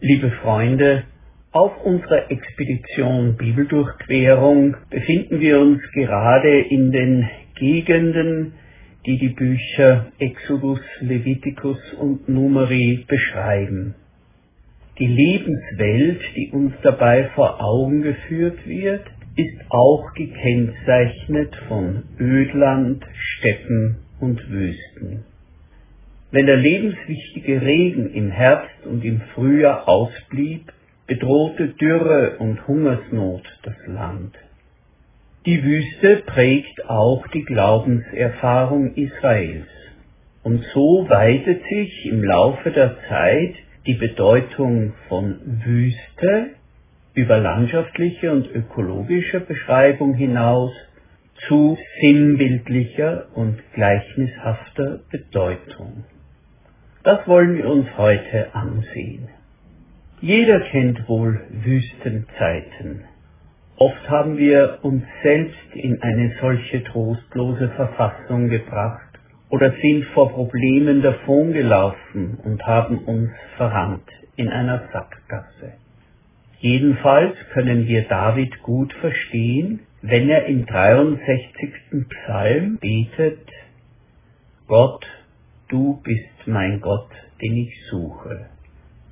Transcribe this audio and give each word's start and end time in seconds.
Liebe 0.00 0.30
Freunde, 0.30 1.02
auf 1.50 1.72
unserer 1.84 2.30
Expedition 2.30 3.36
Bibeldurchquerung 3.36 4.76
befinden 4.90 5.40
wir 5.40 5.58
uns 5.58 5.82
gerade 5.92 6.60
in 6.60 6.92
den 6.92 7.28
Gegenden, 7.56 8.52
die 9.06 9.18
die 9.18 9.30
Bücher 9.30 10.06
Exodus, 10.20 10.78
Leviticus 11.00 11.80
und 11.94 12.28
Numeri 12.28 13.04
beschreiben. 13.08 13.96
Die 15.00 15.08
Lebenswelt, 15.08 16.20
die 16.36 16.50
uns 16.52 16.74
dabei 16.84 17.30
vor 17.34 17.60
Augen 17.60 18.02
geführt 18.02 18.68
wird, 18.68 19.04
ist 19.34 19.58
auch 19.68 20.12
gekennzeichnet 20.14 21.56
von 21.66 22.04
Ödland, 22.20 23.04
Steppen 23.14 23.96
und 24.20 24.48
Wüsten. 24.48 25.24
Wenn 26.30 26.44
der 26.44 26.56
lebenswichtige 26.56 27.62
Regen 27.62 28.12
im 28.12 28.30
Herbst 28.30 28.84
und 28.84 29.02
im 29.02 29.22
Frühjahr 29.34 29.88
ausblieb, 29.88 30.70
bedrohte 31.06 31.68
Dürre 31.68 32.36
und 32.38 32.68
Hungersnot 32.68 33.42
das 33.62 33.76
Land. 33.86 34.34
Die 35.46 35.64
Wüste 35.64 36.16
prägt 36.26 36.84
auch 36.86 37.26
die 37.28 37.44
Glaubenserfahrung 37.44 38.94
Israels. 38.94 39.68
Und 40.42 40.62
so 40.74 41.08
weitet 41.08 41.62
sich 41.64 42.04
im 42.04 42.22
Laufe 42.22 42.72
der 42.72 42.96
Zeit 43.08 43.54
die 43.86 43.94
Bedeutung 43.94 44.92
von 45.08 45.62
Wüste 45.64 46.50
über 47.14 47.38
landschaftliche 47.38 48.30
und 48.32 48.54
ökologische 48.54 49.40
Beschreibung 49.40 50.12
hinaus 50.12 50.72
zu 51.48 51.78
sinnbildlicher 52.02 53.28
und 53.34 53.58
gleichnishafter 53.72 55.00
Bedeutung. 55.10 56.04
Das 57.08 57.26
wollen 57.26 57.56
wir 57.56 57.70
uns 57.70 57.86
heute 57.96 58.54
ansehen. 58.54 59.30
Jeder 60.20 60.60
kennt 60.60 61.08
wohl 61.08 61.40
Wüstenzeiten. 61.64 63.04
Oft 63.78 64.10
haben 64.10 64.36
wir 64.36 64.80
uns 64.82 65.02
selbst 65.22 65.72
in 65.72 66.02
eine 66.02 66.34
solche 66.38 66.84
trostlose 66.84 67.70
Verfassung 67.70 68.50
gebracht 68.50 69.08
oder 69.48 69.72
sind 69.80 70.04
vor 70.12 70.28
Problemen 70.32 71.00
davongelaufen 71.00 72.40
und 72.44 72.62
haben 72.66 72.98
uns 72.98 73.30
verrannt 73.56 74.10
in 74.36 74.50
einer 74.50 74.82
Sackgasse. 74.92 75.78
Jedenfalls 76.58 77.36
können 77.54 77.86
wir 77.86 78.02
David 78.02 78.62
gut 78.62 78.92
verstehen, 78.92 79.80
wenn 80.02 80.28
er 80.28 80.44
im 80.44 80.66
63. 80.66 81.72
Psalm 82.10 82.76
betet, 82.82 83.48
Gott, 84.66 85.06
du 85.68 86.00
bist 86.02 86.46
mein 86.46 86.80
Gott, 86.80 87.10
den 87.42 87.56
ich 87.56 87.74
suche. 87.90 88.46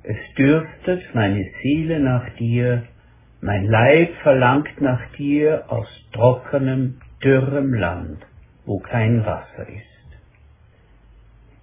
Es 0.03 0.17
dürstet 0.37 1.13
meine 1.13 1.45
Seele 1.61 1.99
nach 1.99 2.29
dir, 2.37 2.83
mein 3.41 3.65
Leib 3.65 4.13
verlangt 4.23 4.81
nach 4.81 5.01
dir 5.17 5.65
aus 5.67 5.87
trockenem, 6.13 6.99
dürrem 7.23 7.73
Land, 7.73 8.25
wo 8.65 8.79
kein 8.79 9.25
Wasser 9.25 9.67
ist. 9.67 9.97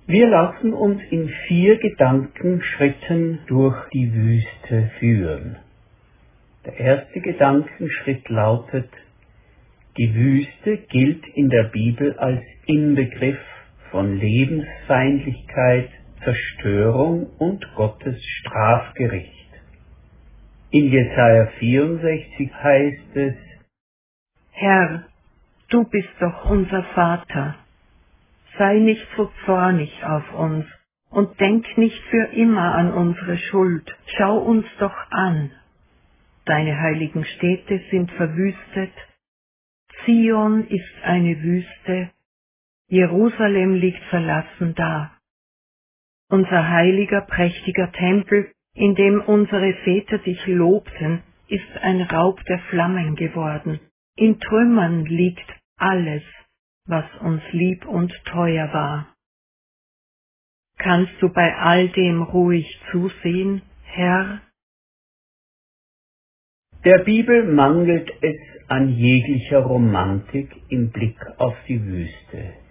Wir 0.07 0.29
lassen 0.29 0.75
uns 0.75 1.01
in 1.11 1.31
vier 1.49 1.79
Gedankenschritten 1.79 3.41
durch 3.47 3.89
die 3.95 4.13
Wüste 4.13 4.91
führen. 4.99 5.57
Der 6.67 6.79
erste 6.79 7.21
Gedankenschritt 7.21 8.29
lautet, 8.29 8.91
die 9.97 10.15
Wüste 10.15 10.77
gilt 10.89 11.27
in 11.35 11.49
der 11.49 11.65
Bibel 11.65 12.19
als 12.19 12.43
Inbegriff 12.67 13.39
von 13.95 14.19
Lebensfeindlichkeit, 14.19 15.89
Zerstörung 16.25 17.29
und 17.39 17.65
Gottes 17.77 18.21
Strafgericht. 18.41 19.51
In 20.73 20.91
Jesaja 20.91 21.47
64 21.61 22.53
heißt 22.53 23.17
es, 23.17 23.35
Herr, 24.51 25.05
du 25.71 25.85
bist 25.85 26.09
doch 26.19 26.51
unser 26.51 26.83
Vater 26.95 27.55
sei 28.59 28.79
nicht 28.79 29.07
so 29.17 29.31
zornig 29.47 29.93
auf 30.05 30.35
uns 30.35 30.67
und 31.11 31.39
denk 31.41 31.79
nicht 31.79 32.01
für 32.11 32.27
immer 32.33 32.75
an 32.75 32.93
unsere 32.93 33.37
Schuld. 33.39 33.97
Schau 34.17 34.39
uns 34.39 34.67
doch 34.79 34.97
an. 35.11 35.53
Deine 36.45 36.81
heiligen 36.81 37.25
Städte 37.25 37.81
sind 37.91 38.11
verwüstet. 38.13 38.93
Zion 40.05 40.67
ist 40.67 41.05
eine 41.05 41.41
Wüste. 41.41 42.11
Jerusalem 42.95 43.75
liegt 43.75 44.05
verlassen 44.05 44.75
da. 44.77 45.19
Unser 46.31 46.69
heiliger, 46.69 47.23
prächtiger 47.23 47.91
Tempel, 47.91 48.53
in 48.73 48.95
dem 48.95 49.21
unsere 49.21 49.73
Väter 49.83 50.19
dich 50.19 50.47
lobten, 50.47 51.23
ist 51.49 51.77
ein 51.83 52.03
Raub 52.03 52.41
der 52.45 52.61
Flammen 52.71 53.17
geworden. 53.17 53.81
In 54.17 54.39
Trümmern 54.39 55.07
liegt 55.07 55.49
alles, 55.77 56.23
was 56.87 57.05
uns 57.21 57.43
lieb 57.51 57.85
und 57.85 58.13
teuer 58.27 58.73
war. 58.73 59.13
Kannst 60.79 61.15
du 61.21 61.29
bei 61.31 61.53
all 61.57 61.89
dem 61.89 62.23
ruhig 62.23 62.81
zusehen, 62.93 63.63
Herr? 63.83 64.41
Der 66.85 66.99
Bibel 66.99 67.43
mangelt 67.53 68.09
es 68.21 68.39
an 68.69 68.89
jeglicher 68.91 69.61
Romantik 69.61 70.55
im 70.69 70.91
Blick 70.91 71.19
auf 71.39 71.57
die 71.67 71.83
Wüste. 71.83 72.64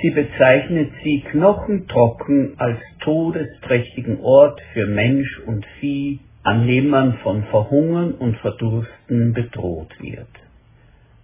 Sie 0.00 0.10
bezeichnet 0.10 0.92
sie 1.02 1.20
knochentrocken 1.20 2.54
als 2.58 2.78
todesträchtigen 3.00 4.20
Ort 4.20 4.60
für 4.72 4.86
Mensch 4.86 5.40
und 5.46 5.66
Vieh, 5.80 6.20
an 6.44 6.66
dem 6.66 6.88
man 6.88 7.14
von 7.18 7.44
Verhungern 7.44 8.12
und 8.12 8.36
Verdursten 8.36 9.32
bedroht 9.32 9.92
wird. 10.00 10.28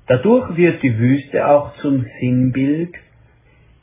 Dadurch 0.06 0.56
wird 0.56 0.82
die 0.82 0.98
Wüste 0.98 1.48
auch 1.48 1.76
zum 1.76 2.04
Sinnbild. 2.20 2.94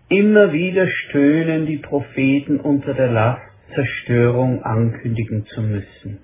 Immer 0.10 0.52
wieder 0.52 0.88
stöhnen 0.88 1.66
die 1.66 1.78
Propheten 1.78 2.60
unter 2.60 2.94
der 2.94 3.12
Last, 3.12 3.42
Zerstörung 3.74 4.62
ankündigen 4.64 5.46
zu 5.46 5.62
müssen. 5.62 6.20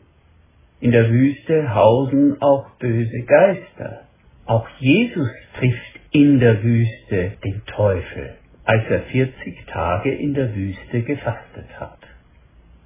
In 0.82 0.92
der 0.92 1.10
Wüste 1.10 1.74
hausen 1.74 2.42
auch 2.42 2.70
böse 2.80 3.24
Geister. 3.26 4.02
Auch 4.46 4.68
Jesus 4.80 5.30
trifft 5.58 6.00
in 6.12 6.40
der 6.40 6.62
Wüste 6.62 7.32
den 7.44 7.62
Teufel, 7.66 8.36
als 8.68 8.84
er 8.90 9.02
40 9.04 9.66
Tage 9.68 10.12
in 10.12 10.34
der 10.34 10.54
Wüste 10.54 11.02
gefastet 11.02 11.70
hat. 11.80 12.00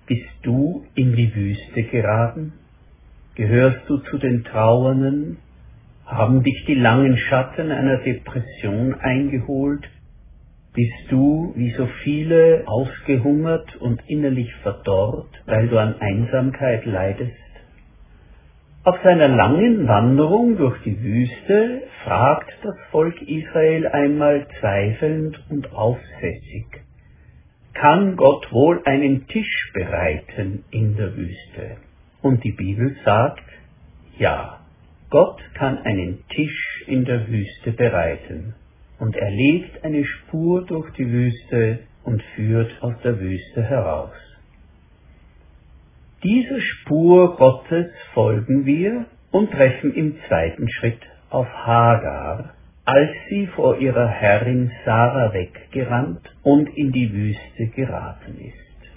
Bist 0.05 0.29
du 0.43 0.85
in 0.93 1.15
die 1.15 1.33
Wüste 1.33 1.81
geraten? 1.83 2.53
Gehörst 3.33 3.89
du 3.89 3.97
zu 3.97 4.19
den 4.19 4.43
Trauernden, 4.43 5.37
haben 6.05 6.43
dich 6.43 6.65
die 6.67 6.75
langen 6.75 7.17
Schatten 7.17 7.71
einer 7.71 7.97
Depression 7.97 8.93
eingeholt? 8.93 9.89
Bist 10.75 11.09
du, 11.09 11.51
wie 11.55 11.71
so 11.71 11.87
viele, 12.03 12.63
ausgehungert 12.67 13.75
und 13.77 14.03
innerlich 14.07 14.53
verdorrt, 14.61 15.33
weil 15.47 15.67
du 15.67 15.79
an 15.79 15.95
Einsamkeit 15.99 16.85
leidest? 16.85 17.50
Auf 18.83 18.97
seiner 19.03 19.27
langen 19.27 19.87
Wanderung 19.87 20.57
durch 20.57 20.81
die 20.81 20.99
Wüste 21.03 21.83
fragt 22.03 22.51
das 22.63 22.75
Volk 22.89 23.21
Israel 23.21 23.85
einmal 23.87 24.47
zweifelnd 24.59 25.39
und 25.51 25.71
aufsässig, 25.71 26.65
kann 27.75 28.15
Gott 28.15 28.51
wohl 28.51 28.81
einen 28.85 29.27
Tisch 29.27 29.71
bereiten 29.75 30.63
in 30.71 30.95
der 30.97 31.15
Wüste? 31.15 31.77
Und 32.23 32.43
die 32.43 32.53
Bibel 32.53 32.95
sagt, 33.05 33.43
ja. 34.17 34.61
Gott 35.11 35.39
kann 35.53 35.77
einen 35.79 36.23
Tisch 36.29 36.83
in 36.87 37.05
der 37.05 37.27
Wüste 37.27 37.73
bereiten, 37.73 38.55
und 38.97 39.15
er 39.15 39.29
legt 39.29 39.83
eine 39.83 40.05
Spur 40.05 40.65
durch 40.65 40.89
die 40.93 41.07
Wüste 41.07 41.79
und 42.03 42.23
führt 42.35 42.71
aus 42.81 42.95
der 43.03 43.19
Wüste 43.19 43.61
heraus. 43.61 44.30
Dieser 46.23 46.61
Spur 46.61 47.35
Gottes 47.35 47.87
folgen 48.13 48.63
wir 48.67 49.05
und 49.31 49.49
treffen 49.49 49.91
im 49.95 50.17
zweiten 50.27 50.69
Schritt 50.69 51.01
auf 51.31 51.47
Hagar, 51.47 52.53
als 52.85 53.09
sie 53.27 53.47
vor 53.47 53.79
ihrer 53.79 54.07
Herrin 54.07 54.71
Sarah 54.85 55.33
weggerannt 55.33 56.21
und 56.43 56.69
in 56.77 56.91
die 56.91 57.11
Wüste 57.11 57.67
geraten 57.75 58.39
ist. 58.39 58.93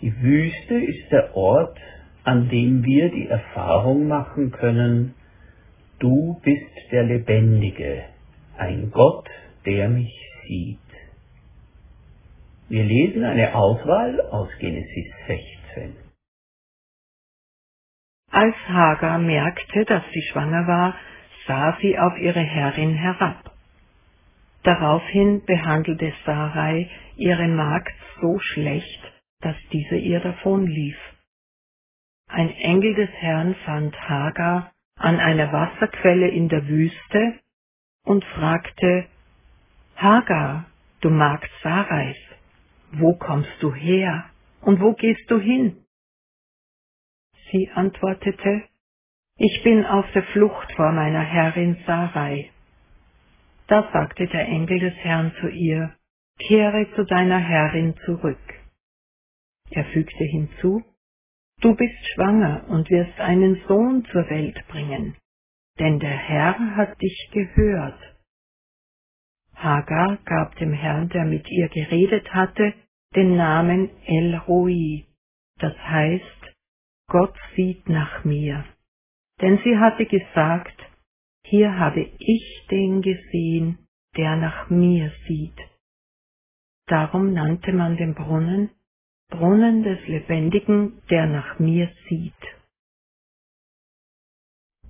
Die 0.00 0.20
Wüste 0.20 0.74
ist 0.74 1.12
der 1.12 1.36
Ort, 1.36 1.78
an 2.24 2.48
dem 2.48 2.84
wir 2.84 3.10
die 3.10 3.28
Erfahrung 3.28 4.08
machen 4.08 4.50
können, 4.50 5.14
du 6.00 6.40
bist 6.42 6.90
der 6.90 7.04
Lebendige, 7.04 8.02
ein 8.56 8.90
Gott, 8.90 9.28
der 9.64 9.88
mich 9.88 10.12
sieht. 10.48 10.78
Wir 12.68 12.82
lesen 12.82 13.22
eine 13.22 13.54
Auswahl 13.54 14.20
aus 14.20 14.48
Genesis 14.58 15.12
16. 15.28 16.07
Als 18.30 18.54
Hagar 18.68 19.18
merkte, 19.18 19.84
dass 19.84 20.02
sie 20.12 20.22
schwanger 20.22 20.66
war, 20.66 20.94
sah 21.46 21.76
sie 21.80 21.98
auf 21.98 22.16
ihre 22.18 22.40
Herrin 22.40 22.94
herab. 22.94 23.50
Daraufhin 24.62 25.44
behandelte 25.46 26.12
Sarai 26.26 26.90
ihre 27.16 27.48
Magd 27.48 27.94
so 28.20 28.38
schlecht, 28.38 29.00
dass 29.40 29.56
diese 29.72 29.96
ihr 29.96 30.20
davonlief. 30.20 30.98
Ein 32.28 32.50
Engel 32.50 32.94
des 32.94 33.10
Herrn 33.10 33.54
fand 33.64 33.96
Hagar 34.08 34.72
an 34.96 35.18
einer 35.20 35.52
Wasserquelle 35.52 36.28
in 36.28 36.48
der 36.48 36.66
Wüste 36.66 37.38
und 38.04 38.24
fragte, 38.24 39.06
Hagar, 39.96 40.66
du 41.00 41.10
Magd 41.10 41.50
Sarais, 41.62 42.16
wo 42.92 43.14
kommst 43.14 43.62
du 43.62 43.74
her 43.74 44.24
und 44.60 44.80
wo 44.80 44.92
gehst 44.92 45.30
du 45.30 45.38
hin? 45.38 45.84
Sie 47.50 47.70
antwortete, 47.74 48.62
ich 49.36 49.62
bin 49.62 49.86
auf 49.86 50.04
der 50.12 50.24
Flucht 50.24 50.72
vor 50.72 50.92
meiner 50.92 51.22
Herrin 51.22 51.76
Sarai. 51.86 52.50
Da 53.68 53.88
sagte 53.92 54.26
der 54.26 54.46
Engel 54.46 54.80
des 54.80 54.94
Herrn 54.96 55.32
zu 55.40 55.48
ihr, 55.48 55.94
Kehre 56.38 56.88
zu 56.94 57.04
deiner 57.04 57.38
Herrin 57.38 57.94
zurück. 58.04 58.38
Er 59.70 59.84
fügte 59.86 60.24
hinzu, 60.24 60.82
Du 61.60 61.74
bist 61.74 62.14
schwanger 62.14 62.66
und 62.68 62.88
wirst 62.88 63.18
einen 63.18 63.60
Sohn 63.66 64.04
zur 64.12 64.30
Welt 64.30 64.64
bringen, 64.68 65.16
denn 65.78 65.98
der 65.98 66.16
Herr 66.16 66.76
hat 66.76 67.00
dich 67.02 67.30
gehört. 67.32 67.98
Hagar 69.56 70.18
gab 70.24 70.54
dem 70.56 70.72
Herrn, 70.72 71.08
der 71.08 71.24
mit 71.24 71.48
ihr 71.50 71.68
geredet 71.68 72.32
hatte, 72.32 72.74
den 73.16 73.36
Namen 73.36 73.90
El 74.06 74.36
Roi, 74.36 75.04
das 75.58 75.76
heißt, 75.76 76.37
Gott 77.08 77.34
sieht 77.56 77.88
nach 77.88 78.24
mir. 78.24 78.64
Denn 79.40 79.58
sie 79.64 79.76
hatte 79.78 80.06
gesagt, 80.06 80.78
hier 81.44 81.78
habe 81.78 82.06
ich 82.18 82.66
den 82.70 83.02
gesehen, 83.02 83.78
der 84.16 84.36
nach 84.36 84.68
mir 84.68 85.10
sieht. 85.26 85.58
Darum 86.86 87.32
nannte 87.32 87.72
man 87.72 87.96
den 87.96 88.14
Brunnen 88.14 88.70
Brunnen 89.30 89.82
des 89.82 89.98
Lebendigen, 90.06 91.02
der 91.10 91.26
nach 91.26 91.58
mir 91.58 91.90
sieht. 92.08 92.32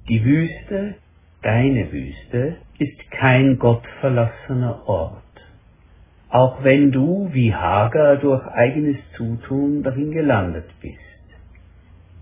Die 0.09 0.25
Wüste, 0.25 0.95
deine 1.43 1.91
Wüste, 1.91 2.59
ist 2.79 3.11
kein 3.11 3.59
gottverlassener 3.59 4.89
Ort, 4.89 5.25
auch 6.31 6.63
wenn 6.63 6.93
du 6.93 7.31
wie 7.33 7.53
Hagar 7.53 8.17
durch 8.19 8.47
eigenes 8.47 8.99
Zutun 9.17 9.83
darin 9.83 10.13
gelandet 10.13 10.71
bist. 10.81 11.08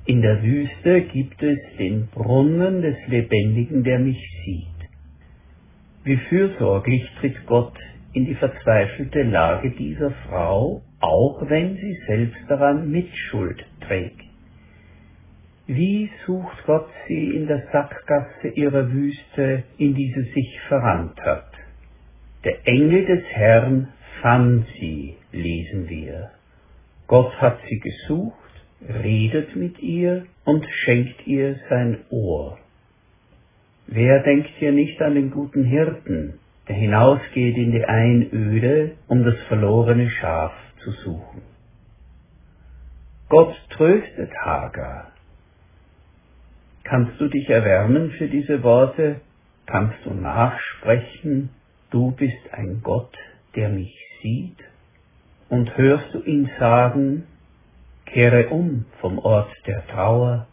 In 0.07 0.23
der 0.23 0.41
Wüste 0.41 1.03
gibt 1.03 1.43
es 1.43 1.59
den 1.79 2.07
Brunnen 2.07 2.81
des 2.81 2.97
Lebendigen, 3.09 3.83
der 3.83 3.99
mich 3.99 4.23
sieht. 4.45 4.89
Wie 6.05 6.17
fürsorglich 6.29 7.11
tritt 7.19 7.45
Gott 7.47 7.77
in 8.13 8.25
die 8.25 8.37
verzweifelte 8.37 9.25
Lage 9.25 9.73
dieser 9.73 10.13
Frau, 10.29 10.83
auch 11.01 11.51
wenn 11.51 11.75
sie 11.75 11.99
selbst 12.07 12.39
daran 12.47 12.89
Mitschuld 12.89 13.67
trägt. 13.81 14.23
Wie 15.67 16.09
sucht 16.25 16.65
Gott 16.67 16.89
sie 17.09 17.35
in 17.35 17.49
der 17.49 17.67
Sackgasse 17.73 18.49
ihrer 18.55 18.93
Wüste, 18.93 19.65
in 19.77 19.97
die 19.97 20.13
sie 20.15 20.33
sich 20.33 20.61
verrannt 20.69 21.21
hat? 21.21 21.51
Der 22.45 22.65
Engel 22.69 23.07
des 23.07 23.25
Herrn 23.25 23.89
fand 24.23 24.67
sie, 24.79 25.17
lesen 25.33 25.89
wir. 25.89 26.31
Gott 27.09 27.33
hat 27.41 27.59
sie 27.69 27.81
gesucht, 27.81 28.46
redet 28.89 29.57
mit 29.57 29.79
ihr 29.81 30.27
und 30.45 30.65
schenkt 30.85 31.27
ihr 31.27 31.57
sein 31.69 31.99
Ohr. 32.11 32.59
Wer 33.87 34.23
denkt 34.23 34.51
hier 34.59 34.73
nicht 34.73 35.01
an 35.01 35.15
den 35.15 35.31
guten 35.31 35.65
Hirten, 35.65 36.39
der 36.69 36.77
hinausgeht 36.77 37.57
in 37.57 37.73
die 37.73 37.85
Einöde, 37.85 38.93
um 39.07 39.25
das 39.25 39.37
verlorene 39.49 40.11
Schaf 40.11 40.53
zu 40.83 40.91
suchen. 40.91 41.43
Gott 43.29 43.55
tröstet 43.71 44.33
Hagar. 44.45 45.13
Kannst 46.85 47.21
du 47.21 47.29
dich 47.29 47.49
erwärmen 47.49 48.13
für 48.13 48.29
diese 48.29 48.63
Worte? 48.63 49.21
Kannst 49.67 49.99
du 50.05 50.15
nachsprechen, 50.15 51.51
du 51.91 52.13
bist 52.13 52.53
ein 52.53 52.81
Gott, 52.83 53.17
der 53.57 53.69
mich 53.69 53.97
sieht? 54.23 54.59
Und 55.49 55.77
hörst 55.77 56.15
du 56.15 56.23
ihn 56.23 56.49
sagen, 56.59 57.25
kehre 58.07 58.49
um 58.49 58.87
vom 59.01 59.19
Ort 59.19 59.53
der 59.67 59.87
Trauer, 59.89 60.47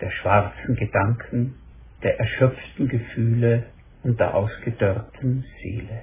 der 0.00 0.10
schwarzen 0.10 0.76
Gedanken, 0.76 1.54
der 2.02 2.18
erschöpften 2.18 2.88
Gefühle, 2.88 3.66
und 4.02 4.18
der 4.18 4.34
ausgedörrten 4.34 5.44
Seele. 5.60 6.02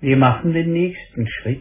Wir 0.00 0.16
machen 0.16 0.52
den 0.52 0.72
nächsten 0.72 1.26
Schritt. 1.26 1.60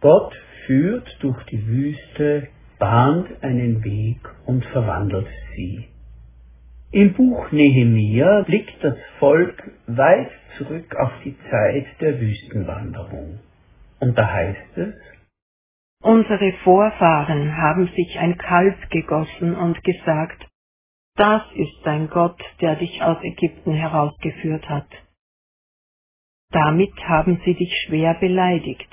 Gott 0.00 0.34
führt 0.66 1.16
durch 1.20 1.42
die 1.46 1.66
Wüste, 1.66 2.48
bahnt 2.78 3.42
einen 3.42 3.82
Weg 3.82 4.20
und 4.46 4.64
verwandelt 4.66 5.26
sie. 5.56 5.88
Im 6.90 7.14
Buch 7.14 7.50
Nehemia 7.50 8.42
blickt 8.42 8.82
das 8.82 8.96
Volk 9.18 9.62
weit 9.86 10.30
zurück 10.56 10.94
auf 10.96 11.12
die 11.24 11.36
Zeit 11.50 11.86
der 12.00 12.20
Wüstenwanderung. 12.20 13.40
Und 14.00 14.16
da 14.16 14.32
heißt 14.32 14.78
es, 14.78 14.94
Unsere 16.00 16.52
Vorfahren 16.64 17.56
haben 17.56 17.88
sich 17.88 18.18
ein 18.18 18.38
Kalb 18.38 18.90
gegossen 18.90 19.56
und 19.56 19.82
gesagt, 19.82 20.46
das 21.16 21.42
ist 21.54 21.80
dein 21.84 22.08
Gott, 22.08 22.40
der 22.60 22.76
dich 22.76 23.02
aus 23.02 23.18
Ägypten 23.22 23.72
herausgeführt 23.72 24.68
hat. 24.68 24.88
Damit 26.50 26.94
haben 27.08 27.40
sie 27.44 27.54
dich 27.54 27.72
schwer 27.86 28.14
beleidigt. 28.14 28.88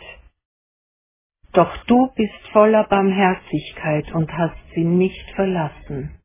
Doch 1.54 1.78
du 1.86 2.12
bist 2.16 2.50
voller 2.52 2.84
Barmherzigkeit 2.86 4.12
und 4.14 4.32
hast 4.34 4.58
sie 4.74 4.84
nicht 4.84 5.30
verlassen. 5.36 6.20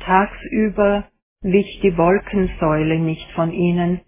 Tagsüber 0.00 1.08
wich 1.42 1.80
die 1.82 1.96
Wolkensäule 1.96 2.98
nicht 2.98 3.30
von 3.32 3.52
ihnen, 3.52 4.00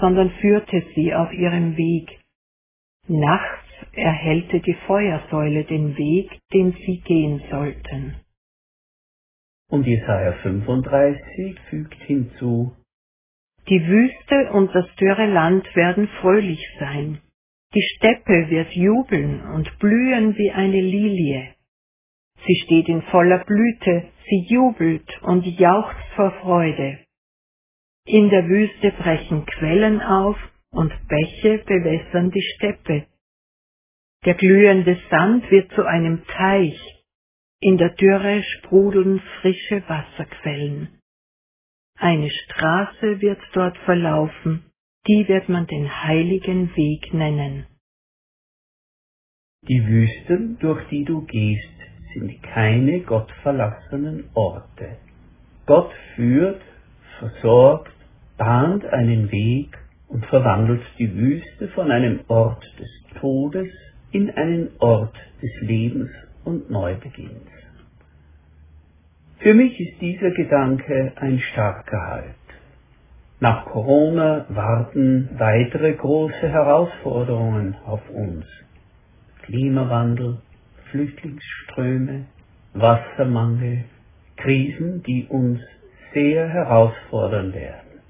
sondern 0.00 0.30
führte 0.40 0.82
sie 0.94 1.14
auf 1.14 1.32
ihrem 1.32 1.76
Weg. 1.76 2.20
Nachts 3.06 3.65
erhellte 3.92 4.60
die 4.60 4.76
Feuersäule 4.86 5.64
den 5.64 5.96
Weg, 5.96 6.30
den 6.52 6.72
sie 6.72 7.00
gehen 7.00 7.42
sollten. 7.50 8.16
Und 9.68 9.86
Jesaja 9.86 10.32
35 10.42 11.58
fügt 11.70 12.00
hinzu, 12.04 12.72
Die 13.68 13.84
Wüste 13.86 14.52
und 14.52 14.72
das 14.74 14.86
dürre 14.94 15.26
Land 15.26 15.74
werden 15.74 16.08
fröhlich 16.20 16.64
sein. 16.78 17.20
Die 17.74 17.82
Steppe 17.96 18.48
wird 18.48 18.70
jubeln 18.72 19.40
und 19.54 19.78
blühen 19.80 20.36
wie 20.38 20.52
eine 20.52 20.80
Lilie. 20.80 21.54
Sie 22.46 22.54
steht 22.64 22.88
in 22.88 23.02
voller 23.02 23.44
Blüte, 23.44 24.04
sie 24.28 24.46
jubelt 24.48 25.20
und 25.22 25.44
jauchzt 25.44 26.08
vor 26.14 26.30
Freude. 26.42 26.98
In 28.06 28.30
der 28.30 28.46
Wüste 28.46 28.92
brechen 28.92 29.44
Quellen 29.46 30.00
auf 30.00 30.38
und 30.70 30.92
Bäche 31.08 31.58
bewässern 31.66 32.30
die 32.30 32.42
Steppe. 32.54 33.06
Der 34.24 34.34
glühende 34.34 34.98
Sand 35.10 35.50
wird 35.50 35.70
zu 35.72 35.84
einem 35.84 36.24
Teich, 36.26 36.78
in 37.60 37.78
der 37.78 37.90
Dürre 37.90 38.42
sprudeln 38.42 39.20
frische 39.40 39.82
Wasserquellen. 39.88 41.00
Eine 41.98 42.30
Straße 42.30 43.20
wird 43.20 43.40
dort 43.52 43.78
verlaufen, 43.78 44.64
die 45.06 45.26
wird 45.28 45.48
man 45.48 45.66
den 45.66 46.04
heiligen 46.04 46.74
Weg 46.76 47.14
nennen. 47.14 47.66
Die 49.68 49.84
Wüsten, 49.86 50.58
durch 50.58 50.86
die 50.88 51.04
du 51.04 51.22
gehst, 51.22 51.68
sind 52.14 52.42
keine 52.42 53.00
gottverlassenen 53.00 54.28
Orte. 54.34 54.98
Gott 55.66 55.92
führt, 56.14 56.62
versorgt, 57.18 57.92
bahnt 58.36 58.84
einen 58.84 59.30
Weg 59.32 59.76
und 60.08 60.24
verwandelt 60.26 60.82
die 60.98 61.12
Wüste 61.12 61.68
von 61.68 61.90
einem 61.90 62.20
Ort 62.28 62.64
des 62.78 62.90
Todes 63.20 63.72
in 64.16 64.30
einen 64.30 64.70
Ort 64.78 65.14
des 65.42 65.50
Lebens 65.60 66.08
und 66.42 66.70
Neubeginns. 66.70 67.50
Für 69.40 69.52
mich 69.52 69.78
ist 69.78 70.00
dieser 70.00 70.30
Gedanke 70.30 71.12
ein 71.16 71.38
starker 71.38 72.00
Halt. 72.00 72.46
Nach 73.40 73.66
Corona 73.66 74.46
warten 74.48 75.28
weitere 75.36 75.92
große 75.92 76.48
Herausforderungen 76.48 77.76
auf 77.84 78.00
uns. 78.08 78.46
Klimawandel, 79.42 80.38
Flüchtlingsströme, 80.90 82.24
Wassermangel, 82.72 83.84
Krisen, 84.36 85.02
die 85.02 85.26
uns 85.28 85.60
sehr 86.14 86.48
herausfordern 86.48 87.52
werden. 87.52 88.00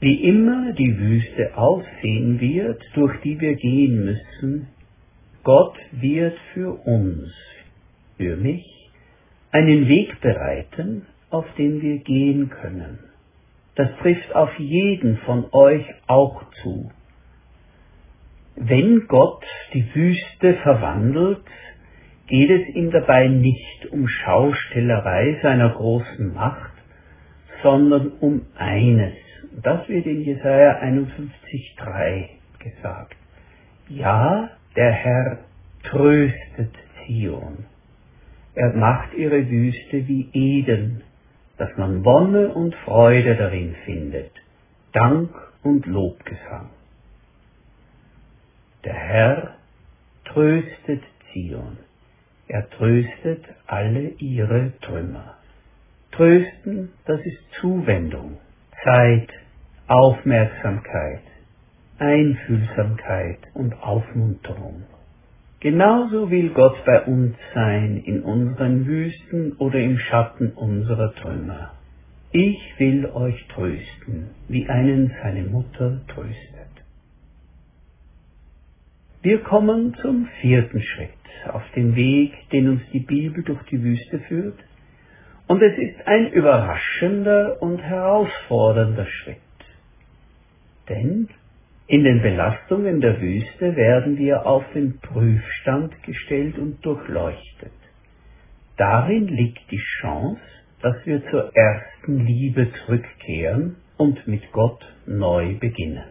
Wie 0.00 0.24
immer 0.24 0.72
die 0.72 0.98
Wüste 0.98 1.54
aussehen 1.54 2.40
wird, 2.40 2.82
durch 2.94 3.20
die 3.20 3.38
wir 3.38 3.56
gehen 3.56 4.06
müssen, 4.06 4.68
Gott 5.44 5.76
wird 5.92 6.38
für 6.54 6.72
uns, 6.72 7.32
für 8.16 8.36
mich, 8.36 8.90
einen 9.52 9.88
Weg 9.88 10.20
bereiten, 10.20 11.06
auf 11.30 11.46
den 11.56 11.80
wir 11.82 11.98
gehen 11.98 12.50
können. 12.50 12.98
Das 13.76 13.88
trifft 14.00 14.34
auf 14.34 14.58
jeden 14.58 15.18
von 15.18 15.46
euch 15.52 15.84
auch 16.06 16.42
zu. 16.62 16.90
Wenn 18.56 19.06
Gott 19.06 19.44
die 19.74 19.84
Wüste 19.94 20.54
verwandelt, 20.62 21.44
geht 22.26 22.50
es 22.50 22.74
ihm 22.74 22.90
dabei 22.90 23.28
nicht 23.28 23.86
um 23.90 24.08
Schaustellerei 24.08 25.40
seiner 25.42 25.70
großen 25.70 26.32
Macht, 26.32 26.72
sondern 27.62 28.12
um 28.20 28.46
eines. 28.56 29.14
Das 29.62 29.88
wird 29.88 30.06
in 30.06 30.22
Jesaja 30.22 30.80
51,3 30.82 32.28
gesagt. 32.60 33.16
Ja, 33.88 34.50
der 34.76 34.92
Herr 34.92 35.38
tröstet 35.84 36.74
Zion. 37.06 37.64
Er 38.54 38.72
macht 38.74 39.14
ihre 39.14 39.48
Wüste 39.48 40.06
wie 40.08 40.28
Eden, 40.32 41.02
dass 41.58 41.76
man 41.76 42.04
Wonne 42.04 42.48
und 42.48 42.74
Freude 42.76 43.36
darin 43.36 43.74
findet, 43.84 44.30
Dank 44.92 45.30
und 45.62 45.86
Lobgesang. 45.86 46.70
Der 48.84 48.94
Herr 48.94 49.54
tröstet 50.24 51.02
Zion. 51.32 51.78
Er 52.48 52.68
tröstet 52.70 53.44
alle 53.66 54.08
ihre 54.18 54.72
Trümmer. 54.80 55.36
Trösten, 56.12 56.92
das 57.06 57.20
ist 57.20 57.40
Zuwendung, 57.60 58.38
Zeit, 58.84 59.30
Aufmerksamkeit, 59.88 61.22
Einfühlsamkeit 62.04 63.38
und 63.54 63.72
Aufmunterung. 63.82 64.82
Genauso 65.60 66.30
will 66.30 66.50
Gott 66.50 66.76
bei 66.84 67.00
uns 67.04 67.34
sein, 67.54 68.02
in 68.04 68.22
unseren 68.22 68.86
Wüsten 68.86 69.52
oder 69.52 69.80
im 69.80 69.98
Schatten 69.98 70.52
unserer 70.52 71.14
Trümmer. 71.14 71.72
Ich 72.32 72.60
will 72.78 73.06
euch 73.06 73.46
trösten, 73.48 74.30
wie 74.48 74.68
einen 74.68 75.14
seine 75.22 75.44
Mutter 75.44 76.02
tröstet. 76.08 76.74
Wir 79.22 79.38
kommen 79.38 79.94
zum 80.02 80.26
vierten 80.42 80.82
Schritt 80.82 81.08
auf 81.48 81.62
dem 81.74 81.96
Weg, 81.96 82.32
den 82.52 82.68
uns 82.68 82.82
die 82.92 83.00
Bibel 83.00 83.42
durch 83.42 83.62
die 83.70 83.82
Wüste 83.82 84.18
führt, 84.18 84.58
und 85.46 85.62
es 85.62 85.78
ist 85.78 86.06
ein 86.06 86.30
überraschender 86.32 87.62
und 87.62 87.78
herausfordernder 87.78 89.06
Schritt. 89.06 89.36
Denn 90.88 91.28
in 91.86 92.02
den 92.02 92.22
Belastungen 92.22 93.00
der 93.00 93.20
Wüste 93.20 93.76
werden 93.76 94.16
wir 94.16 94.46
auf 94.46 94.64
den 94.72 94.98
Prüfstand 95.00 96.02
gestellt 96.02 96.58
und 96.58 96.84
durchleuchtet. 96.84 97.72
Darin 98.76 99.28
liegt 99.28 99.70
die 99.70 99.82
Chance, 100.00 100.40
dass 100.80 100.96
wir 101.04 101.22
zur 101.30 101.54
ersten 101.54 102.24
Liebe 102.24 102.72
zurückkehren 102.72 103.76
und 103.96 104.26
mit 104.26 104.50
Gott 104.52 104.84
neu 105.06 105.54
beginnen. 105.58 106.04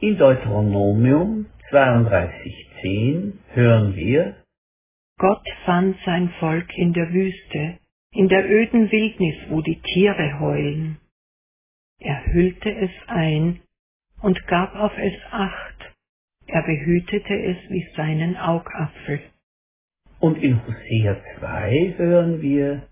In 0.00 0.18
Deuteronomium 0.18 1.46
32.10 1.70 3.32
hören 3.52 3.94
wir, 3.94 4.36
Gott 5.18 5.46
fand 5.64 5.96
sein 6.04 6.30
Volk 6.40 6.66
in 6.76 6.92
der 6.92 7.12
Wüste, 7.12 7.78
in 8.12 8.28
der 8.28 8.50
öden 8.50 8.90
Wildnis, 8.90 9.36
wo 9.50 9.60
die 9.60 9.80
Tiere 9.80 10.40
heulen. 10.40 10.98
Er 12.00 12.32
hüllte 12.32 12.70
es 12.70 12.90
ein 13.06 13.60
und 14.22 14.46
gab 14.46 14.74
auf 14.74 14.92
es 14.98 15.14
Acht. 15.30 15.92
Er 16.46 16.62
behütete 16.62 17.34
es 17.34 17.56
wie 17.70 17.86
seinen 17.96 18.36
Augapfel. 18.36 19.20
Und 20.18 20.42
in 20.42 20.60
Hosea 20.66 21.16
2 21.38 21.94
hören 21.96 22.42
wir, 22.42 22.88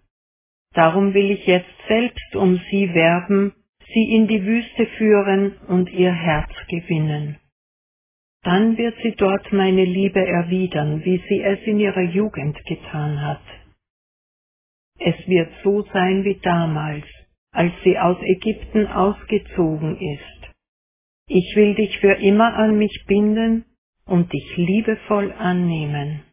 Darum 0.74 1.14
will 1.14 1.30
ich 1.30 1.46
jetzt 1.46 1.74
selbst 1.88 2.36
um 2.36 2.60
sie 2.70 2.94
werben, 2.94 3.52
sie 3.92 4.14
in 4.14 4.28
die 4.28 4.44
Wüste 4.44 4.86
führen 4.98 5.56
und 5.66 5.90
ihr 5.90 6.12
Herz 6.12 6.50
gewinnen. 6.68 7.36
Dann 8.42 8.78
wird 8.78 8.94
sie 9.02 9.14
dort 9.16 9.52
meine 9.52 9.84
Liebe 9.84 10.24
erwidern, 10.24 11.04
wie 11.04 11.22
sie 11.28 11.42
es 11.42 11.58
in 11.66 11.80
ihrer 11.80 12.02
Jugend 12.02 12.56
getan 12.66 13.20
hat. 13.20 13.42
Es 15.00 15.16
wird 15.26 15.50
so 15.64 15.82
sein 15.92 16.24
wie 16.24 16.38
damals, 16.42 17.04
als 17.50 17.72
sie 17.82 17.98
aus 17.98 18.18
Ägypten 18.22 18.86
ausgezogen 18.86 19.98
ist 19.98 20.37
ich 21.28 21.54
will 21.56 21.74
dich 21.74 21.98
für 22.00 22.14
immer 22.14 22.54
an 22.54 22.78
mich 22.78 23.04
binden 23.06 23.64
und 24.06 24.32
dich 24.32 24.56
liebevoll 24.56 25.32
annehmen. 25.32 26.24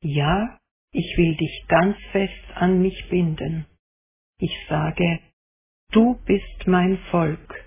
Ja, 0.00 0.58
ich 0.92 1.16
will 1.16 1.36
dich 1.36 1.64
ganz 1.66 1.96
fest 2.12 2.44
an 2.54 2.80
mich 2.80 3.08
binden. 3.10 3.66
Ich 4.38 4.56
sage, 4.68 5.18
du 5.90 6.14
bist 6.24 6.66
mein 6.66 6.98
Volk. 7.10 7.64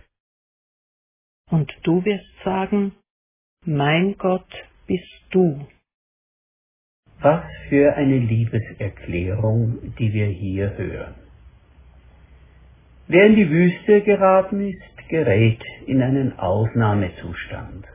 Und 1.50 1.74
du 1.84 2.04
wirst 2.06 2.44
sagen, 2.44 2.96
mein 3.66 4.18
Gott 4.18 4.50
bist 4.86 5.26
du. 5.32 5.68
Was 7.20 7.46
für 7.68 7.96
eine 7.96 8.20
Liebeserklärung, 8.20 9.96
die 9.96 10.14
wir 10.14 10.28
hier 10.28 10.78
hören. 10.78 11.16
Wer 13.08 13.26
in 13.28 13.36
die 13.36 13.50
Wüste 13.50 14.02
geraten 14.02 14.70
ist, 14.70 14.97
gerät 15.10 15.62
in 15.86 16.02
einen 16.02 16.38
Ausnahmezustand. 16.38 17.86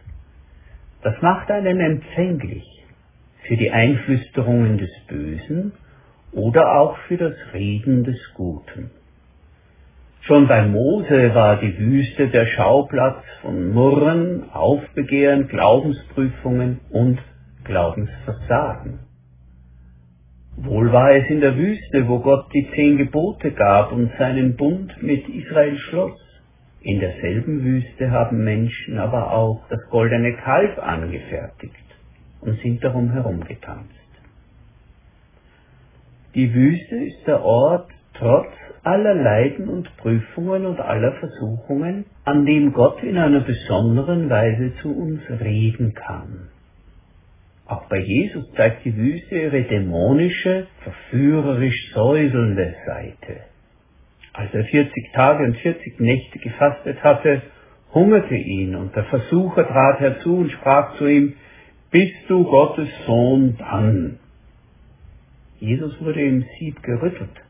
Das 1.03 1.21
macht 1.21 1.51
einen 1.51 1.81
empfänglich 1.81 2.65
für 3.47 3.57
die 3.57 3.71
Einflüsterungen 3.71 4.79
des 4.79 4.91
Bösen 5.09 5.73
oder 6.33 6.79
auch 6.79 6.97
für 7.09 7.17
das 7.17 7.35
Reden 7.53 8.05
des 8.05 8.19
Guten. 8.35 8.91
Schon 10.23 10.47
bei 10.47 10.65
Mose 10.67 11.35
war 11.35 11.57
die 11.57 11.77
Wüste 11.77 12.29
der 12.29 12.47
Schauplatz 12.47 13.25
von 13.41 13.73
Murren, 13.73 14.51
Aufbegehren, 14.53 15.49
Glaubensprüfungen 15.49 16.79
und 16.91 17.19
Glaubensversagen. 17.65 19.01
Wohl 20.57 20.93
war 20.93 21.11
es 21.13 21.29
in 21.29 21.41
der 21.41 21.57
Wüste, 21.57 22.07
wo 22.07 22.21
Gott 22.21 22.53
die 22.55 22.71
zehn 22.73 22.99
Gebote 22.99 23.51
gab 23.51 23.91
und 23.91 24.13
seinen 24.17 24.57
Bund 24.57 25.03
mit 25.03 25.29
Israel 25.29 25.77
schloss. 25.79 26.22
In 26.85 26.99
derselben 26.99 27.63
Wüste 27.63 28.11
haben 28.11 28.43
Menschen 28.43 28.99
aber 28.99 29.33
auch 29.33 29.63
das 29.69 29.81
goldene 29.91 30.35
Kalb 30.35 30.79
angefertigt 30.79 31.75
und 32.41 32.59
sind 32.61 32.83
darum 32.83 33.11
herumgetanzt. 33.13 33.91
Die 36.35 36.53
Wüste 36.53 36.97
ist 36.97 37.27
der 37.27 37.45
Ort 37.45 37.89
trotz 38.15 38.53
aller 38.83 39.15
Leiden 39.15 39.69
und 39.69 39.97
Prüfungen 39.97 40.67
und 40.67 40.81
aller 40.81 41.13
Versuchungen, 41.13 42.07
an 42.25 42.47
dem 42.47 42.73
Gott 42.73 43.01
in 43.03 43.17
einer 43.17 43.41
besonderen 43.41 44.29
Weise 44.29 44.75
zu 44.83 44.93
uns 44.93 45.21
reden 45.29 45.95
kann. 45.95 46.49
Auch 47.67 47.89
bei 47.89 47.99
Jesus 47.99 48.51
zeigt 48.57 48.85
die 48.85 48.97
Wüste 48.97 49.39
ihre 49.39 49.63
dämonische, 49.63 50.67
verführerisch 50.83 51.93
säuselnde 51.93 52.75
Seite. 52.87 53.52
Als 54.33 54.53
er 54.55 54.65
40 54.65 55.13
Tage 55.13 55.45
und 55.45 55.57
40 55.59 56.01
Nächte 56.01 56.39
gefastet 56.39 57.03
hatte, 57.05 57.43
hungerte 57.93 58.35
ihn, 58.35 58.75
und 58.75 58.97
der 58.97 59.05
Versucher 59.05 59.67
trat 59.69 60.01
herzu 60.01 60.39
und 60.39 60.53
sprach 60.53 60.97
zu 60.97 61.07
ihm, 61.07 61.35
Bist 61.91 62.15
du 62.29 62.45
Gottes 62.45 62.89
Sohn, 63.07 63.57
dann. 63.59 64.19
Jesus 65.61 66.01
wurde 66.01 66.23
im 66.23 66.45
Sieb 66.59 66.83
gerüttelt, 66.83 67.43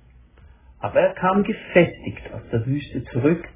aber 0.80 1.00
er 1.00 1.14
kam 1.14 1.44
gefestigt 1.44 2.32
aus 2.34 2.42
der 2.50 2.66
Wüste 2.66 3.04
zurück, 3.04 3.48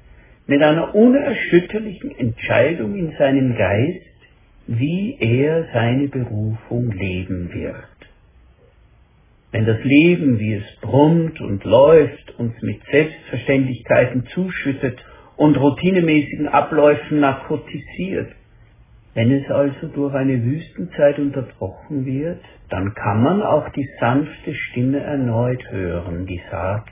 mit 0.47 0.63
einer 0.63 0.95
unerschütterlichen 0.95 2.17
Entscheidung 2.17 2.95
in 2.95 3.11
seinem 3.17 3.57
Geist, 3.57 4.01
wie 4.67 5.17
er 5.19 5.67
seine 5.73 6.07
Berufung 6.07 6.91
leben 6.91 7.53
wird. 7.53 7.96
Wenn 9.57 9.65
das 9.65 9.83
Leben, 9.83 10.37
wie 10.37 10.53
es 10.53 10.81
brummt 10.81 11.41
und 11.41 11.63
läuft, 11.63 12.37
uns 12.37 12.53
mit 12.61 12.79
Selbstverständlichkeiten 12.91 14.27
zuschüttet 14.27 15.03
und 15.35 15.57
routinemäßigen 15.57 16.47
Abläufen 16.47 17.21
narkotisiert, 17.21 18.33
wenn 19.15 19.31
es 19.31 19.49
also 19.49 19.87
durch 19.87 20.13
eine 20.13 20.43
Wüstenzeit 20.43 21.17
unterbrochen 21.17 22.05
wird, 22.05 22.39
dann 22.69 22.93
kann 22.93 23.23
man 23.23 23.41
auch 23.41 23.67
die 23.69 23.89
sanfte 23.99 24.53
Stimme 24.53 24.99
erneut 24.99 25.71
hören, 25.71 26.27
die 26.27 26.41
sagt, 26.51 26.91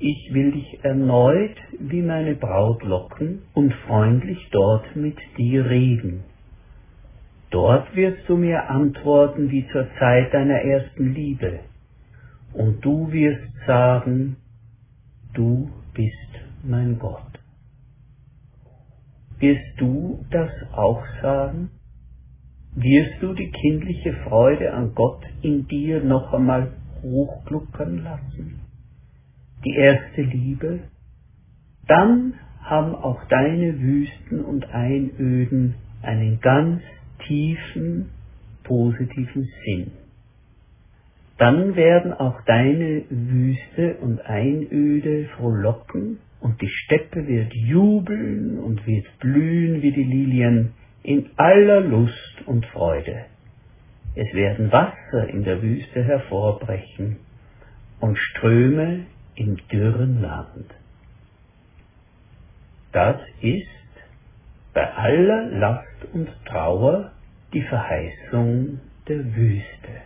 ich 0.00 0.34
will 0.34 0.50
dich 0.50 0.80
erneut 0.82 1.54
wie 1.78 2.02
meine 2.02 2.34
Braut 2.34 2.82
locken 2.82 3.42
und 3.54 3.72
freundlich 3.86 4.48
dort 4.50 4.96
mit 4.96 5.18
dir 5.38 5.70
reden. 5.70 6.24
Dort 7.54 7.94
wirst 7.94 8.28
du 8.28 8.36
mir 8.36 8.68
antworten 8.68 9.48
wie 9.48 9.64
zur 9.68 9.86
Zeit 10.00 10.34
deiner 10.34 10.60
ersten 10.62 11.14
Liebe. 11.14 11.60
Und 12.52 12.84
du 12.84 13.12
wirst 13.12 13.48
sagen, 13.64 14.38
du 15.34 15.70
bist 15.92 16.32
mein 16.64 16.98
Gott. 16.98 17.30
Wirst 19.38 19.78
du 19.78 20.24
das 20.32 20.50
auch 20.72 21.00
sagen? 21.22 21.70
Wirst 22.74 23.22
du 23.22 23.34
die 23.34 23.52
kindliche 23.52 24.14
Freude 24.28 24.72
an 24.72 24.92
Gott 24.96 25.22
in 25.42 25.68
dir 25.68 26.02
noch 26.02 26.32
einmal 26.32 26.72
hochgluckern 27.02 28.02
lassen? 28.02 28.62
Die 29.64 29.76
erste 29.76 30.22
Liebe? 30.22 30.80
Dann 31.86 32.34
haben 32.62 32.96
auch 32.96 33.22
deine 33.28 33.78
Wüsten 33.78 34.44
und 34.44 34.68
Einöden 34.74 35.76
einen 36.02 36.40
ganz 36.40 36.82
tiefen 37.26 38.10
positiven 38.62 39.48
Sinn. 39.64 39.92
dann 41.38 41.74
werden 41.74 42.12
auch 42.12 42.40
deine 42.46 43.02
Wüste 43.10 43.96
und 44.00 44.20
Einöde 44.24 45.28
frohlocken, 45.36 46.18
und 46.40 46.60
die 46.60 46.68
Steppe 46.68 47.26
wird 47.26 47.54
jubeln 47.54 48.58
und 48.58 48.86
wird 48.86 49.06
blühen 49.18 49.80
wie 49.80 49.92
die 49.92 50.04
Lilien 50.04 50.74
in 51.02 51.30
aller 51.36 51.80
Lust 51.80 52.42
und 52.44 52.66
Freude. 52.66 53.24
Es 54.14 54.32
werden 54.34 54.70
Wasser 54.70 55.26
in 55.28 55.42
der 55.44 55.62
Wüste 55.62 56.04
hervorbrechen 56.04 57.16
und 57.98 58.18
Ströme 58.18 59.06
im 59.36 59.56
dürren 59.72 60.20
Land. 60.20 60.66
Das 62.92 63.16
ist 63.40 63.66
bei 64.74 64.86
aller 64.92 65.46
Last 65.46 66.04
und 66.12 66.28
Trauer 66.44 67.13
die 67.54 67.62
Verheißung 67.62 68.80
der 69.08 69.24
Wüste. 69.36 70.02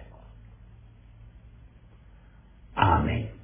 Amen. 2.75 3.38